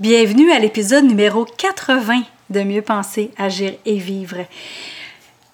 [0.00, 4.38] Bienvenue à l'épisode numéro 80 de Mieux penser, agir et vivre.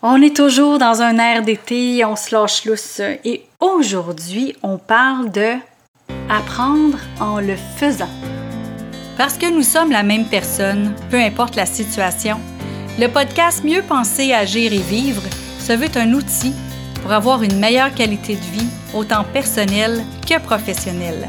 [0.01, 5.31] On est toujours dans un air d'été, on se lâche lousse et aujourd'hui, on parle
[5.31, 5.57] de
[6.31, 8.09] apprendre en le faisant.
[9.19, 12.41] Parce que nous sommes la même personne, peu importe la situation,
[12.99, 15.23] le podcast Mieux penser, agir et vivre
[15.59, 16.55] se veut un outil
[17.03, 21.29] pour avoir une meilleure qualité de vie, autant personnelle que professionnelle.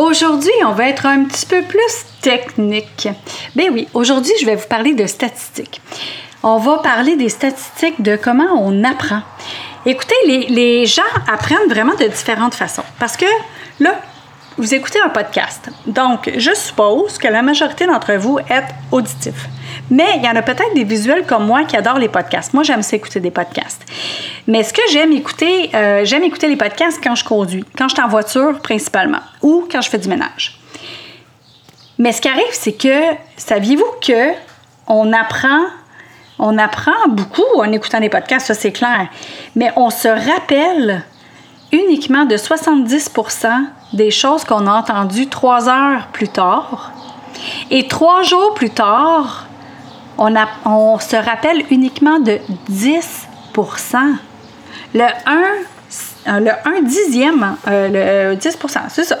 [0.00, 3.06] Aujourd'hui, on va être un petit peu plus technique.
[3.54, 5.82] Ben oui, aujourd'hui, je vais vous parler de statistiques.
[6.42, 9.20] On va parler des statistiques de comment on apprend.
[9.84, 12.82] Écoutez, les, gens apprennent vraiment de différentes façons.
[12.98, 13.26] Parce que
[13.78, 14.00] là,
[14.56, 15.70] vous écoutez un podcast.
[15.86, 19.48] Donc, je suppose que la majorité d'entre vous est auditif.
[19.90, 22.52] Mais il y en a peut-être des visuels comme moi qui adorent les podcasts.
[22.54, 23.82] Moi, j'aime ça écouter des podcasts.
[24.46, 27.94] Mais ce que j'aime écouter, euh, j'aime écouter les podcasts quand je conduis, quand je
[27.94, 30.60] suis en voiture principalement, ou quand je fais du ménage.
[31.98, 33.02] Mais ce qui arrive, c'est que,
[33.36, 34.32] saviez-vous que
[34.86, 35.66] on apprend,
[36.38, 39.08] on apprend beaucoup en écoutant des podcasts, ça c'est clair.
[39.54, 41.04] Mais on se rappelle
[41.72, 43.48] uniquement de 70%
[43.92, 46.92] des choses qu'on a entendues trois heures plus tard.
[47.70, 49.46] Et trois jours plus tard,
[50.18, 53.26] on, a, on se rappelle uniquement de 10
[54.94, 55.04] Le
[56.26, 59.18] 1, le 1 dixième, euh, le 10 c'est ça.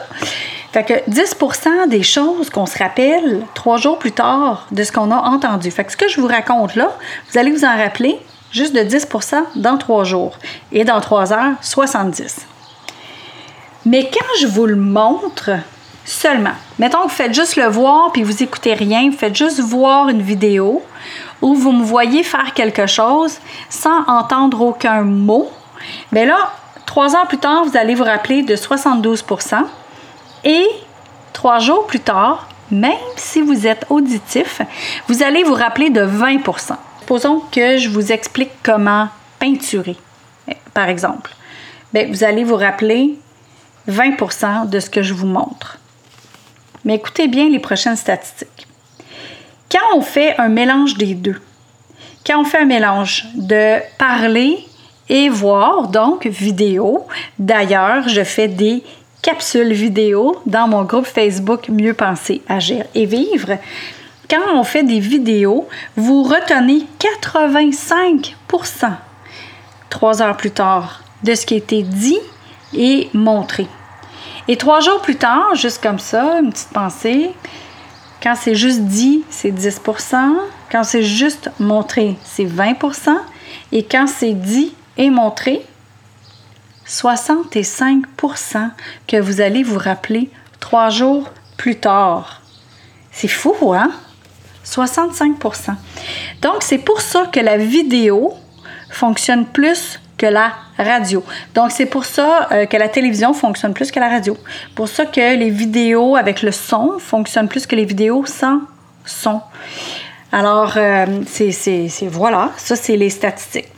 [0.72, 5.10] Fait que 10% des choses qu'on se rappelle trois jours plus tard de ce qu'on
[5.10, 5.70] a entendu.
[5.70, 6.96] Fait que ce que je vous raconte là,
[7.30, 10.38] vous allez vous en rappeler juste de 10% dans trois jours.
[10.72, 12.46] Et dans trois heures, 70.
[13.86, 15.50] Mais quand je vous le montre
[16.04, 19.60] seulement, mettons que vous faites juste le voir puis vous écoutez rien, vous faites juste
[19.60, 20.82] voir une vidéo
[21.40, 23.38] ou vous me voyez faire quelque chose
[23.70, 25.50] sans entendre aucun mot,
[26.12, 26.52] bien là,
[26.84, 29.62] trois heures plus tard, vous allez vous rappeler de 72%
[30.44, 30.66] et
[31.32, 34.60] trois jours plus tard, même si vous êtes auditif,
[35.08, 36.38] vous allez vous rappeler de 20
[37.10, 39.08] Supposons que je vous explique comment
[39.40, 39.96] peinturer,
[40.72, 41.32] par exemple.
[41.92, 43.18] Bien, vous allez vous rappeler
[43.88, 45.78] 20% de ce que je vous montre.
[46.84, 48.68] Mais écoutez bien les prochaines statistiques.
[49.72, 51.40] Quand on fait un mélange des deux,
[52.24, 54.64] quand on fait un mélange de parler
[55.08, 57.08] et voir, donc vidéo,
[57.40, 58.84] d'ailleurs, je fais des
[59.20, 63.58] capsules vidéo dans mon groupe Facebook Mieux penser, agir et vivre.
[64.30, 68.92] Quand on fait des vidéos, vous retenez 85%
[69.90, 72.18] trois heures plus tard de ce qui a été dit
[72.72, 73.66] et montré.
[74.48, 77.32] Et trois jours plus tard, juste comme ça, une petite pensée,
[78.22, 80.14] quand c'est juste dit, c'est 10%
[80.70, 83.16] Quand c'est juste montré, c'est 20%
[83.72, 85.66] Et quand c'est dit et montré,
[86.86, 88.70] 65%
[89.06, 90.30] que vous allez vous rappeler
[90.60, 92.42] trois jours plus tard.
[93.10, 93.90] C'est fou, hein?
[94.64, 95.74] 65%
[96.42, 98.34] Donc, c'est pour ça que la vidéo
[98.90, 101.24] fonctionne plus que la radio.
[101.54, 104.36] Donc, c'est pour ça euh, que la télévision fonctionne plus que la radio.
[104.74, 108.60] Pour ça que les vidéos avec le son fonctionnent plus que les vidéos sans
[109.04, 109.40] son.
[110.30, 113.68] Alors, euh, c'est voilà, ça, c'est les statistiques.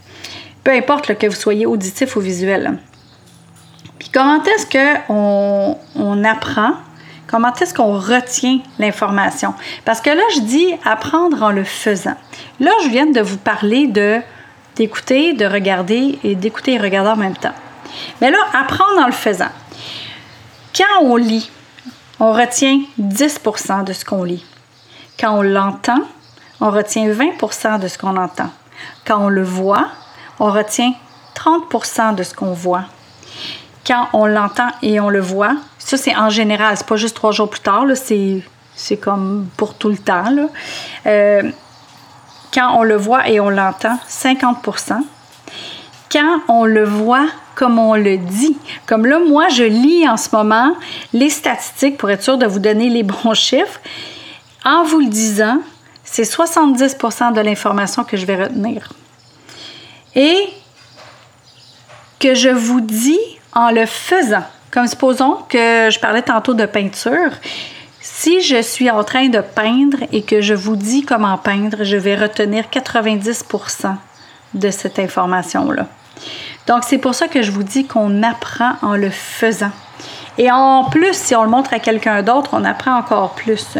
[0.65, 2.79] Peu importe que vous soyez auditif ou visuel.
[3.99, 6.73] Puis, comment est-ce qu'on on apprend?
[7.27, 9.55] Comment est-ce qu'on retient l'information?
[9.85, 12.17] Parce que là, je dis apprendre en le faisant.
[12.61, 13.87] Là, je viens de vous parler
[14.77, 17.55] d'écouter, de regarder et d'écouter et regarder en même temps.
[18.21, 19.51] Mais là, apprendre en le faisant.
[20.77, 21.51] Quand on lit,
[22.21, 24.45] on retient 10% de ce qu'on lit.
[25.19, 26.03] Quand on l'entend,
[26.61, 28.51] on retient 20% de ce qu'on entend.
[29.07, 29.89] Quand on le voit,
[30.39, 30.93] on retient
[31.35, 32.85] 30% de ce qu'on voit.
[33.87, 35.57] Quand on l'entend et on le voit,
[35.97, 39.91] ça c'est en général, c'est pas juste trois jours plus tard, c'est comme pour tout
[39.91, 40.25] le temps.
[41.07, 41.43] Euh,
[42.53, 45.01] quand on le voit et on l'entend, 50%
[46.11, 48.57] Quand on le voit comme on le dit,
[48.87, 50.75] comme là, moi, je lis en ce moment
[51.13, 53.79] les statistiques pour être sûr de vous donner les bons chiffres.
[54.65, 55.59] En vous le disant,
[56.03, 58.95] c'est 70% de l'information que je vais retenir.
[60.15, 60.49] Et
[62.19, 63.21] que je vous dis
[63.53, 64.45] en le faisant.
[64.73, 67.31] Comme supposons que je parlais tantôt de peinture
[68.01, 71.97] si je suis en train de peindre et que je vous dis comment peindre, je
[71.97, 73.95] vais retenir 90%
[74.55, 75.87] de cette information-là.
[76.67, 79.71] Donc, c'est pour ça que je vous dis qu'on apprend en le faisant.
[80.39, 83.77] Et en plus, si on le montre à quelqu'un d'autre, on apprend encore plus.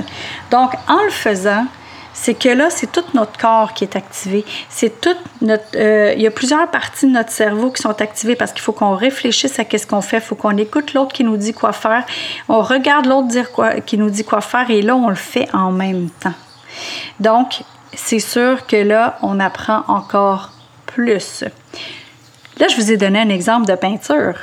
[0.51, 1.67] Donc, en le faisant,
[2.15, 4.45] c'est que là, c'est tout notre corps qui est activé.
[4.69, 5.65] C'est toute notre.
[5.77, 8.73] Euh, il y a plusieurs parties de notre cerveau qui sont activées parce qu'il faut
[8.73, 10.19] qu'on réfléchisse à qu'est-ce qu'on fait.
[10.19, 12.05] Il faut qu'on écoute l'autre qui nous dit quoi faire.
[12.49, 15.49] On regarde l'autre dire quoi, qui nous dit quoi faire et là, on le fait
[15.55, 16.35] en même temps.
[17.21, 17.63] Donc,
[17.95, 20.51] c'est sûr que là, on apprend encore
[20.87, 21.45] plus.
[22.59, 24.35] Là, je vous ai donné un exemple de peinture.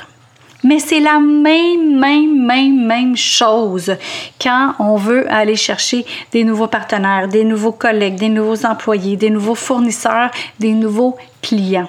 [0.62, 3.96] Mais c'est la même, même, même, même chose
[4.40, 9.30] quand on veut aller chercher des nouveaux partenaires, des nouveaux collègues, des nouveaux employés, des
[9.30, 11.88] nouveaux fournisseurs, des nouveaux clients.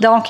[0.00, 0.26] Donc,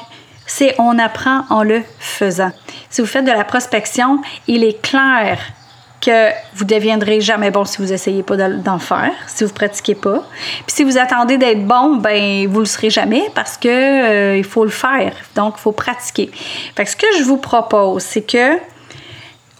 [0.47, 2.53] c'est on apprend en le faisant.
[2.91, 5.39] Si vous faites de la prospection, il est clair
[6.05, 10.25] que vous deviendrez jamais bon si vous essayez pas d'en faire, si vous pratiquez pas.
[10.67, 14.45] Puis si vous attendez d'être bon, ben vous le serez jamais parce que euh, il
[14.45, 15.15] faut le faire.
[15.37, 16.31] Donc il faut pratiquer.
[16.77, 18.59] Fait que ce que je vous propose, c'est que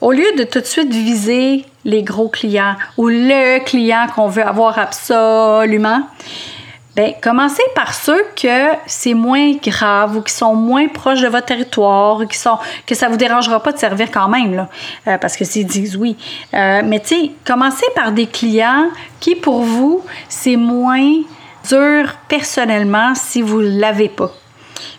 [0.01, 4.45] au lieu de tout de suite viser les gros clients ou le client qu'on veut
[4.45, 6.03] avoir absolument,
[6.95, 11.47] Bien, commencez par ceux que c'est moins grave ou qui sont moins proches de votre
[11.47, 14.69] territoire, ou qui sont que ça vous dérangera pas de servir quand même, là,
[15.07, 16.19] euh, parce que s'ils disent oui.
[16.53, 18.91] Euh, mais tu sais, commencez par des clients
[19.21, 21.23] qui, pour vous, c'est moins
[21.67, 24.31] dur personnellement si vous l'avez pas.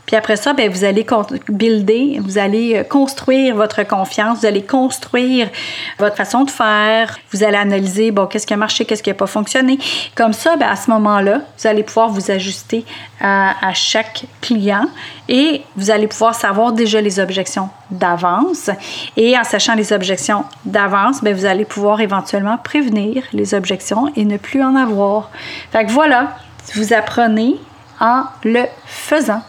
[0.05, 1.05] Puis après ça, bien, vous allez
[1.49, 5.49] builder, vous allez euh, construire votre confiance, vous allez construire
[5.97, 9.15] votre façon de faire, vous allez analyser, bon, qu'est-ce qui a marché, qu'est-ce qui n'a
[9.15, 9.79] pas fonctionné.
[10.15, 12.85] Comme ça, bien, à ce moment-là, vous allez pouvoir vous ajuster
[13.21, 14.85] à, chaque client
[15.29, 18.69] et vous allez pouvoir savoir déjà les objections d'avance.
[19.15, 24.25] Et en sachant les objections d'avance, bien, vous allez pouvoir éventuellement prévenir les objections et
[24.25, 25.29] ne plus en avoir.
[25.71, 26.35] Fait que voilà,
[26.75, 27.55] vous apprenez
[28.01, 29.41] en le faisant.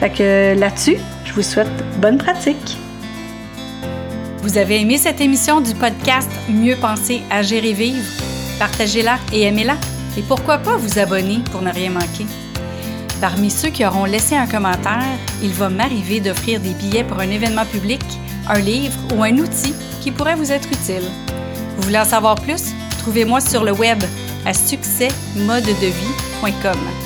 [0.00, 1.70] Fait que là-dessus, je vous souhaite
[2.00, 2.76] bonne pratique.
[4.42, 8.04] Vous avez aimé cette émission du podcast Mieux penser, à gérer vivre?
[8.58, 9.76] Partagez-la et aimez-la.
[10.18, 12.26] Et pourquoi pas vous abonner pour ne rien manquer?
[13.20, 15.02] Parmi ceux qui auront laissé un commentaire,
[15.42, 18.02] il va m'arriver d'offrir des billets pour un événement public,
[18.48, 21.08] un livre ou un outil qui pourrait vous être utile.
[21.76, 22.74] Vous voulez en savoir plus?
[22.98, 24.02] Trouvez-moi sur le web
[24.44, 27.05] à succèsmodedevie.com.